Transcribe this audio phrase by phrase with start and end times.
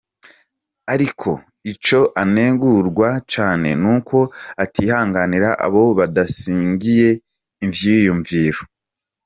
[0.93, 1.29] Ariko
[1.71, 4.17] ico anegurwa cane, n'uko
[4.63, 7.09] atihanganira abo badasangiye
[7.65, 8.61] ivyiyumviro.